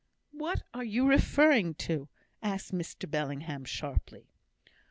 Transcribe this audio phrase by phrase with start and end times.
[0.31, 2.07] "What are you referring to?"
[2.41, 4.31] asked Mr Bellingham, sharply.